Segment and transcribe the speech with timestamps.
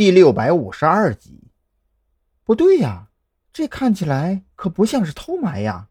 [0.00, 1.42] 第六百五十二集。
[2.44, 3.10] 不对呀，
[3.52, 5.90] 这看起来可不像是偷埋呀。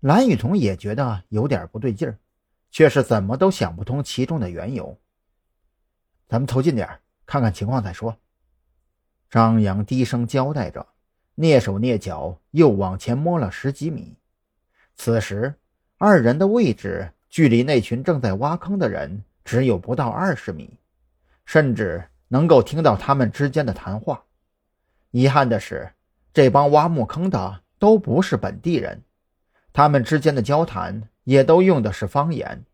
[0.00, 2.18] 蓝雨桐也觉得有点不对劲儿，
[2.70, 5.00] 却是怎么都想不通其中的缘由。
[6.28, 8.14] 咱们凑近点看看情况再说。
[9.30, 10.86] 张扬低声交代着，
[11.38, 14.18] 蹑手蹑脚又往前摸了十几米。
[14.96, 15.54] 此时，
[15.96, 20.76] 二人的位置距离那群正在挖坑的人只有不到二十米，
[21.46, 24.24] 甚至能够听到他们之间的谈话。
[25.10, 25.92] 遗憾的是，
[26.32, 29.02] 这帮挖墓坑的都不是本地人，
[29.72, 32.64] 他们之间的交谈也都用的是方言，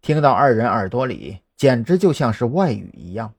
[0.00, 3.34] 听到二人耳朵里简直就像是外语一样。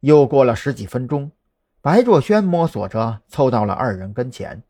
[0.00, 1.32] 又过了十几分钟，
[1.80, 4.62] 白若萱摸索着凑到了二人跟前，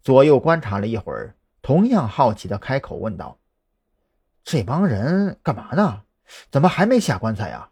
[0.00, 3.38] 左右观察了一会儿，同样好奇的开口问道
[4.42, 6.02] ：“这帮人干嘛呢？
[6.50, 7.68] 怎么还没下棺材呀？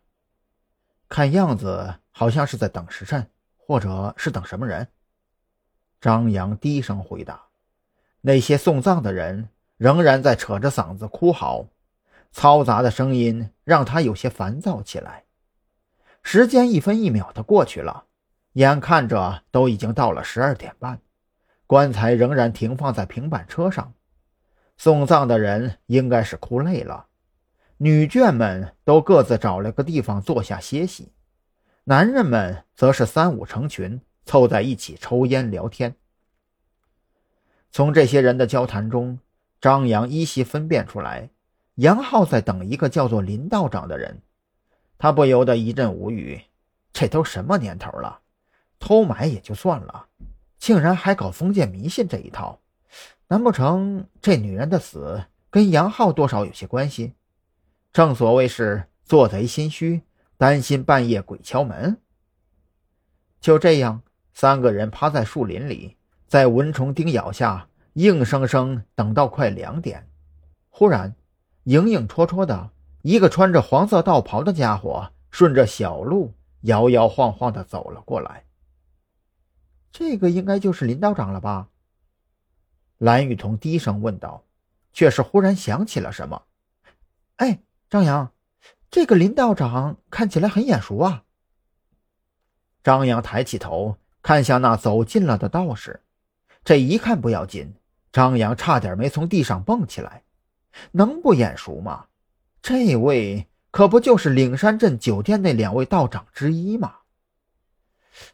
[1.09, 4.89] 看样子好像是在等时辰，或者是等什么人。”
[6.01, 7.43] 张扬低声回答
[8.23, 11.67] ：“那些送葬的人仍然在扯着嗓子哭嚎，
[12.33, 15.25] 嘈杂的声音让他有些烦躁起来。”
[16.23, 18.05] 时间一分一秒的过去了，
[18.53, 21.01] 眼看着都已经到了十二点半，
[21.67, 23.95] 棺材仍然停放在平板车上。
[24.77, 27.08] 送葬的人应该是哭累了，
[27.81, 31.13] 女眷们都各自找了个地方坐下歇息，
[31.85, 35.95] 男人们则是三五成群凑在一起抽烟聊天。
[37.71, 39.21] 从这些人的交谈中，
[39.61, 41.31] 张扬依稀分辨出来，
[41.77, 44.23] 杨浩在等一个叫做林道长的人。
[44.99, 46.43] 他不由得一阵无语，
[46.93, 48.23] 这都什么年头了，
[48.81, 50.07] 偷买也就算了，
[50.59, 52.59] 竟然还搞封建迷信这一套，
[53.29, 57.13] 难不成这女人的死跟杨浩多少有些关系？
[57.99, 60.03] 正所谓是做贼心虚，
[60.37, 62.01] 担心半夜鬼敲门。
[63.41, 65.97] 就这样，三个人趴在树林里，
[66.29, 70.09] 在蚊虫叮咬下，硬生生等到快两点，
[70.69, 71.17] 忽然，
[71.65, 72.71] 影影绰绰的。
[73.03, 78.45] 一个穿着黄色道袍的家伙顺着小路摇摇晃晃的走了过来。
[79.91, 81.69] 这个应该就是林道长了吧？
[82.99, 84.45] 蓝雨桐低声问道，
[84.93, 86.45] 却是忽然想起了什么。
[87.39, 88.33] 哎，张扬，
[88.91, 91.25] 这个林道长看起来很眼熟啊。
[92.85, 96.03] 张扬抬起头看向那走近了的道士，
[96.63, 97.75] 这一看不要紧，
[98.13, 100.23] 张扬差点没从地上蹦起来。
[100.93, 102.07] 能不眼熟吗？
[102.61, 106.95] 这位可不就是岭山镇酒店那两位道长之一吗？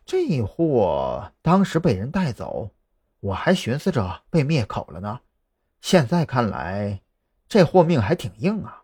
[0.04, 2.70] 这货当时被人带走，
[3.20, 5.20] 我还寻思着被灭口了呢。
[5.80, 7.02] 现在看来，
[7.48, 8.83] 这货命还挺硬啊。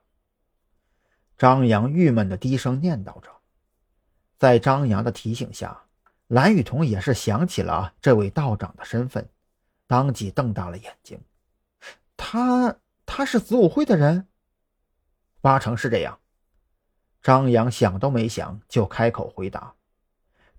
[1.41, 3.31] 张扬郁闷的低声念叨着，
[4.37, 5.85] 在张扬的提醒下，
[6.27, 9.27] 蓝雨桐也是想起了这位道长的身份，
[9.87, 11.19] 当即瞪大了眼睛。
[12.15, 14.27] 他他是子午会的人。
[15.41, 16.19] 八成是这样，
[17.23, 19.73] 张扬想都没想就开口回答：“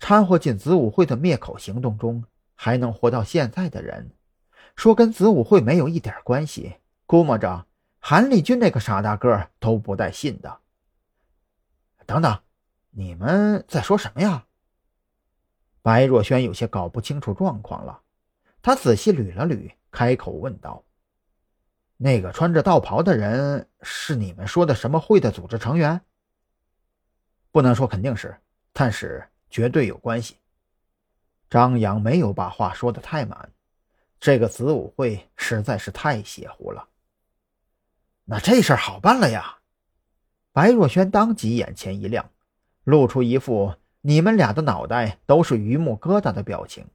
[0.01, 2.25] 掺和进子午会的灭口行动中，
[2.55, 4.09] 还能活到现在的人，
[4.75, 7.67] 说跟子午会没有一点关系，估摸着
[7.99, 10.57] 韩立军那个傻大个都不带信的。”
[12.11, 12.37] 等等，
[12.89, 14.45] 你们在说什么呀？
[15.81, 18.01] 白若萱有些搞不清楚状况了，
[18.61, 20.83] 她仔细捋了捋，开口问道。
[21.95, 26.01] 那个穿着道袍的人是你们说的什么会的组织成员？
[27.49, 28.35] 不能说肯定是，
[28.73, 30.35] 但是绝对有关系。
[31.49, 33.53] 张扬没有把话说的太满，
[34.19, 36.89] 这个子午会实在是太邪乎了。
[38.25, 39.60] 那这事儿好办了呀！
[40.53, 42.29] 白若萱当即眼前一亮，
[42.83, 46.85] 露出一副你们俩的脑袋都是榆木疙瘩的表情，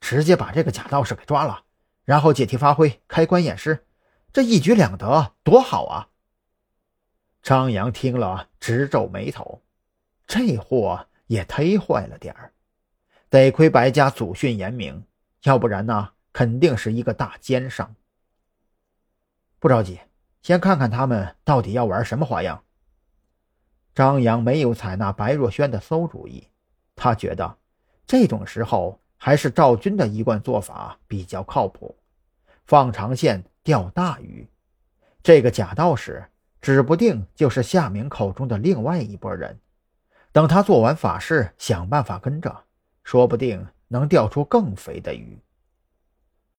[0.00, 1.64] 直接把这个假道士给抓了，
[2.04, 3.86] 然后借题发挥，开棺验尸。
[4.32, 6.08] 这一举两得，多好啊！
[7.42, 9.60] 张扬听了直皱眉头，
[10.26, 12.52] 这货也忒坏了点儿。
[13.28, 15.04] 得亏白家祖训严明，
[15.42, 17.94] 要不然呢，肯定是一个大奸商。
[19.58, 20.00] 不着急，
[20.42, 22.62] 先看看他们到底要玩什么花样。
[23.94, 26.48] 张扬没有采纳白若萱的馊主意，
[26.96, 27.56] 他觉得
[28.06, 31.96] 这种时候还是赵军的一贯做法比较靠谱，
[32.64, 33.44] 放长线。
[33.64, 34.44] 钓大鱼，
[35.22, 36.26] 这个假道士
[36.60, 39.56] 指不定就是夏明口中的另外一拨人。
[40.32, 42.64] 等他做完法事，想办法跟着，
[43.04, 45.38] 说不定能钓出更肥的鱼。